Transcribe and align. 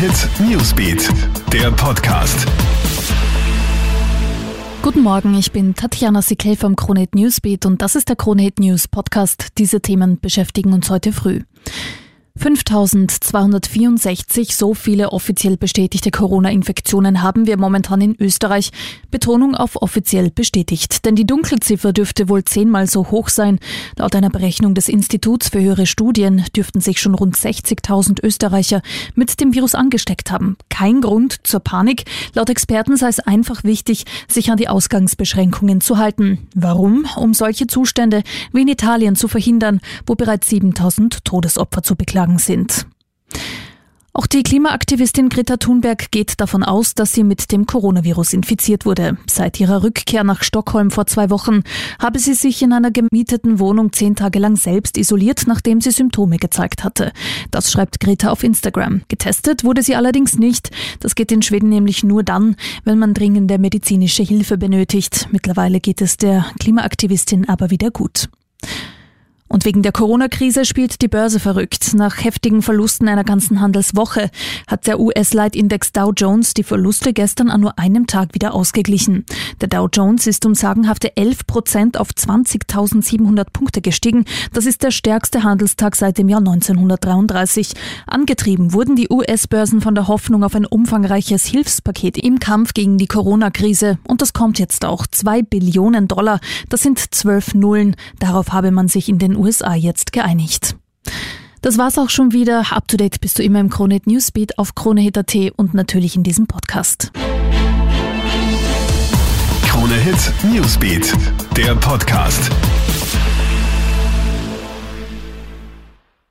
Hit 0.00 0.30
Newsbeat, 0.48 1.10
der 1.52 1.70
Podcast. 1.72 2.46
Guten 4.80 5.02
Morgen, 5.02 5.34
ich 5.34 5.52
bin 5.52 5.74
Tatjana 5.74 6.22
Sikel 6.22 6.56
vom 6.56 6.74
Kronehit 6.74 7.14
Newsbeat 7.14 7.66
und 7.66 7.82
das 7.82 7.96
ist 7.96 8.08
der 8.08 8.16
Kronehit 8.16 8.60
News 8.60 8.88
Podcast. 8.88 9.48
Diese 9.58 9.82
Themen 9.82 10.18
beschäftigen 10.18 10.72
uns 10.72 10.88
heute 10.88 11.12
früh. 11.12 11.40
5264, 12.40 14.56
so 14.56 14.72
viele 14.72 15.12
offiziell 15.12 15.58
bestätigte 15.58 16.10
Corona-Infektionen 16.10 17.22
haben 17.22 17.46
wir 17.46 17.58
momentan 17.58 18.00
in 18.00 18.16
Österreich. 18.18 18.70
Betonung 19.10 19.54
auf 19.54 19.82
offiziell 19.82 20.30
bestätigt. 20.30 21.04
Denn 21.04 21.16
die 21.16 21.26
Dunkelziffer 21.26 21.92
dürfte 21.92 22.30
wohl 22.30 22.42
zehnmal 22.44 22.86
so 22.86 23.10
hoch 23.10 23.28
sein. 23.28 23.58
Laut 23.98 24.16
einer 24.16 24.30
Berechnung 24.30 24.74
des 24.74 24.88
Instituts 24.88 25.50
für 25.50 25.60
höhere 25.60 25.84
Studien 25.84 26.46
dürften 26.56 26.80
sich 26.80 26.98
schon 26.98 27.14
rund 27.14 27.36
60.000 27.36 28.24
Österreicher 28.24 28.80
mit 29.14 29.38
dem 29.38 29.52
Virus 29.52 29.74
angesteckt 29.74 30.30
haben. 30.30 30.56
Kein 30.70 31.02
Grund 31.02 31.46
zur 31.46 31.60
Panik. 31.60 32.04
Laut 32.32 32.48
Experten 32.48 32.96
sei 32.96 33.08
es 33.08 33.20
einfach 33.20 33.64
wichtig, 33.64 34.06
sich 34.28 34.50
an 34.50 34.56
die 34.56 34.68
Ausgangsbeschränkungen 34.68 35.82
zu 35.82 35.98
halten. 35.98 36.48
Warum? 36.54 37.06
Um 37.16 37.34
solche 37.34 37.66
Zustände 37.66 38.22
wie 38.54 38.62
in 38.62 38.68
Italien 38.68 39.14
zu 39.14 39.28
verhindern, 39.28 39.80
wo 40.06 40.14
bereits 40.14 40.48
7000 40.48 41.22
Todesopfer 41.26 41.82
zu 41.82 41.96
beklagen 41.96 42.29
angeschlagen 42.30 42.38
sind. 42.38 42.86
Auch 44.12 44.26
die 44.26 44.42
Klimaaktivistin 44.42 45.28
Greta 45.28 45.56
Thunberg 45.56 46.10
geht 46.10 46.40
davon 46.40 46.64
aus, 46.64 46.94
dass 46.94 47.12
sie 47.12 47.22
mit 47.22 47.52
dem 47.52 47.64
Coronavirus 47.64 48.32
infiziert 48.32 48.84
wurde. 48.84 49.16
Seit 49.30 49.60
ihrer 49.60 49.84
Rückkehr 49.84 50.24
nach 50.24 50.42
Stockholm 50.42 50.90
vor 50.90 51.06
zwei 51.06 51.30
Wochen 51.30 51.62
habe 52.00 52.18
sie 52.18 52.34
sich 52.34 52.60
in 52.60 52.72
einer 52.72 52.90
gemieteten 52.90 53.60
Wohnung 53.60 53.92
zehn 53.92 54.16
Tage 54.16 54.40
lang 54.40 54.56
selbst 54.56 54.98
isoliert, 54.98 55.44
nachdem 55.46 55.80
sie 55.80 55.92
Symptome 55.92 56.38
gezeigt 56.38 56.82
hatte. 56.82 57.12
Das 57.52 57.70
schreibt 57.70 58.00
Greta 58.00 58.30
auf 58.30 58.42
Instagram. 58.42 59.02
Getestet 59.06 59.62
wurde 59.62 59.84
sie 59.84 59.94
allerdings 59.94 60.36
nicht. 60.36 60.70
Das 60.98 61.14
geht 61.14 61.30
in 61.30 61.40
Schweden 61.40 61.68
nämlich 61.68 62.02
nur 62.02 62.24
dann, 62.24 62.56
wenn 62.84 62.98
man 62.98 63.14
dringende 63.14 63.58
medizinische 63.58 64.24
Hilfe 64.24 64.58
benötigt. 64.58 65.28
Mittlerweile 65.30 65.78
geht 65.78 66.02
es 66.02 66.16
der 66.16 66.46
Klimaaktivistin 66.58 67.48
aber 67.48 67.70
wieder 67.70 67.92
gut. 67.92 68.28
Und 69.52 69.64
wegen 69.64 69.82
der 69.82 69.90
Corona-Krise 69.90 70.64
spielt 70.64 71.02
die 71.02 71.08
Börse 71.08 71.40
verrückt. 71.40 71.92
Nach 71.94 72.22
heftigen 72.22 72.62
Verlusten 72.62 73.08
einer 73.08 73.24
ganzen 73.24 73.60
Handelswoche 73.60 74.30
hat 74.68 74.86
der 74.86 75.00
US-Leitindex 75.00 75.90
Dow 75.90 76.12
Jones 76.16 76.54
die 76.54 76.62
Verluste 76.62 77.12
gestern 77.12 77.50
an 77.50 77.60
nur 77.60 77.76
einem 77.76 78.06
Tag 78.06 78.32
wieder 78.32 78.54
ausgeglichen. 78.54 79.26
Der 79.60 79.66
Dow 79.66 79.88
Jones 79.92 80.28
ist 80.28 80.46
um 80.46 80.54
sagenhafte 80.54 81.16
11 81.16 81.48
Prozent 81.48 81.98
auf 81.98 82.10
20.700 82.10 83.46
Punkte 83.52 83.80
gestiegen. 83.80 84.24
Das 84.52 84.66
ist 84.66 84.84
der 84.84 84.92
stärkste 84.92 85.42
Handelstag 85.42 85.96
seit 85.96 86.18
dem 86.18 86.28
Jahr 86.28 86.38
1933. 86.38 87.72
Angetrieben 88.06 88.72
wurden 88.72 88.94
die 88.94 89.08
US-Börsen 89.10 89.80
von 89.80 89.96
der 89.96 90.06
Hoffnung 90.06 90.44
auf 90.44 90.54
ein 90.54 90.64
umfangreiches 90.64 91.44
Hilfspaket 91.46 92.18
im 92.18 92.38
Kampf 92.38 92.72
gegen 92.72 92.98
die 92.98 93.08
Corona-Krise. 93.08 93.98
Und 94.06 94.22
das 94.22 94.32
kommt 94.32 94.60
jetzt 94.60 94.84
auch. 94.84 95.08
Zwei 95.08 95.42
Billionen 95.42 96.06
Dollar. 96.06 96.38
Das 96.68 96.82
sind 96.82 97.00
zwölf 97.12 97.52
Nullen. 97.52 97.96
Darauf 98.20 98.52
habe 98.52 98.70
man 98.70 98.86
sich 98.86 99.08
in 99.08 99.18
den 99.18 99.39
USA 99.40 99.74
jetzt 99.74 100.12
geeinigt. 100.12 100.76
Das 101.62 101.78
war's 101.78 101.98
auch 101.98 102.10
schon 102.10 102.32
wieder. 102.32 102.72
Up 102.72 102.86
to 102.88 102.96
date 102.96 103.20
bist 103.20 103.38
du 103.38 103.42
immer 103.42 103.60
im 103.60 103.70
Kronehit 103.70 104.06
Newsbeat 104.06 104.58
auf 104.58 104.74
Kronehit.at 104.74 105.34
und 105.56 105.74
natürlich 105.74 106.14
in 106.14 106.22
diesem 106.22 106.46
Podcast. 106.46 107.10
Kronehit 109.66 110.32
Newsbeat, 110.44 111.12
der 111.56 111.74
Podcast. 111.74 112.50